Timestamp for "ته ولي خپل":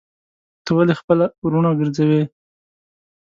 0.63-1.19